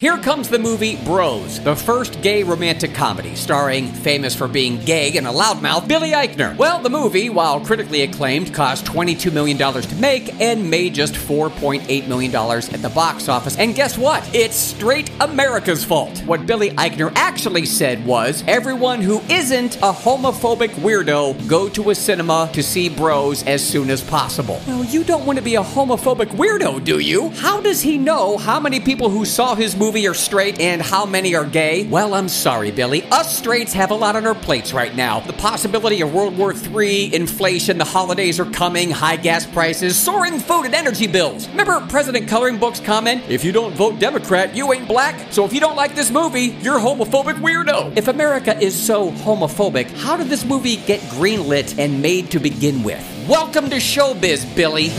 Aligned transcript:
Here 0.00 0.16
comes 0.16 0.48
the 0.48 0.58
movie 0.58 0.96
Bros, 1.04 1.60
the 1.62 1.76
first 1.76 2.22
gay 2.22 2.42
romantic 2.42 2.94
comedy, 2.94 3.34
starring 3.34 3.86
famous 3.86 4.34
for 4.34 4.48
being 4.48 4.82
gay 4.86 5.14
and 5.18 5.26
a 5.26 5.30
loudmouth 5.30 5.86
Billy 5.86 6.12
Eichner. 6.12 6.56
Well, 6.56 6.80
the 6.80 6.88
movie, 6.88 7.28
while 7.28 7.60
critically 7.60 8.00
acclaimed, 8.00 8.54
cost 8.54 8.86
$22 8.86 9.30
million 9.30 9.58
to 9.58 9.94
make 9.96 10.40
and 10.40 10.70
made 10.70 10.94
just 10.94 11.12
$4.8 11.12 12.08
million 12.08 12.34
at 12.34 12.80
the 12.80 12.88
box 12.94 13.28
office. 13.28 13.58
And 13.58 13.74
guess 13.74 13.98
what? 13.98 14.26
It's 14.34 14.56
straight 14.56 15.10
America's 15.20 15.84
fault. 15.84 16.20
What 16.20 16.46
Billy 16.46 16.70
Eichner 16.70 17.12
actually 17.14 17.66
said 17.66 18.02
was 18.06 18.42
everyone 18.46 19.02
who 19.02 19.20
isn't 19.28 19.76
a 19.76 19.92
homophobic 19.92 20.70
weirdo 20.76 21.46
go 21.46 21.68
to 21.68 21.90
a 21.90 21.94
cinema 21.94 22.48
to 22.54 22.62
see 22.62 22.88
Bros 22.88 23.42
as 23.42 23.62
soon 23.62 23.90
as 23.90 24.00
possible. 24.00 24.62
Well, 24.66 24.82
you 24.82 25.04
don't 25.04 25.26
want 25.26 25.38
to 25.38 25.44
be 25.44 25.56
a 25.56 25.62
homophobic 25.62 26.28
weirdo, 26.28 26.84
do 26.84 27.00
you? 27.00 27.28
How 27.32 27.60
does 27.60 27.82
he 27.82 27.98
know 27.98 28.38
how 28.38 28.58
many 28.58 28.80
people 28.80 29.10
who 29.10 29.26
saw 29.26 29.54
his 29.54 29.76
movie 29.76 29.89
movie 29.90 30.06
are 30.06 30.14
straight 30.14 30.60
and 30.60 30.80
how 30.80 31.04
many 31.04 31.34
are 31.34 31.44
gay? 31.44 31.84
Well, 31.84 32.14
I'm 32.14 32.28
sorry, 32.28 32.70
Billy. 32.70 33.02
Us 33.10 33.36
straights 33.36 33.72
have 33.72 33.90
a 33.90 33.94
lot 33.94 34.14
on 34.14 34.24
our 34.24 34.36
plates 34.36 34.72
right 34.72 34.94
now. 34.94 35.18
The 35.18 35.32
possibility 35.32 36.00
of 36.00 36.14
World 36.14 36.38
War 36.38 36.54
III, 36.54 37.12
inflation, 37.12 37.76
the 37.76 37.84
holidays 37.84 38.38
are 38.38 38.44
coming, 38.44 38.92
high 38.92 39.16
gas 39.16 39.46
prices, 39.46 39.98
soaring 39.98 40.38
food 40.38 40.66
and 40.66 40.76
energy 40.76 41.08
bills. 41.08 41.48
Remember 41.48 41.84
President 41.88 42.28
Coloring 42.28 42.56
Book's 42.56 42.78
comment? 42.78 43.24
If 43.28 43.42
you 43.42 43.50
don't 43.50 43.74
vote 43.74 43.98
Democrat, 43.98 44.54
you 44.54 44.72
ain't 44.72 44.86
black. 44.86 45.32
So 45.32 45.44
if 45.44 45.52
you 45.52 45.58
don't 45.58 45.74
like 45.74 45.96
this 45.96 46.12
movie, 46.12 46.54
you're 46.62 46.78
homophobic 46.78 47.40
weirdo. 47.40 47.96
If 47.96 48.06
America 48.06 48.56
is 48.62 48.80
so 48.80 49.10
homophobic, 49.10 49.90
how 49.90 50.16
did 50.16 50.28
this 50.28 50.44
movie 50.44 50.76
get 50.76 51.00
greenlit 51.18 51.76
and 51.80 52.00
made 52.00 52.30
to 52.30 52.38
begin 52.38 52.84
with? 52.84 53.04
Welcome 53.28 53.68
to 53.70 53.76
showbiz, 53.78 54.54
Billy. 54.54 54.90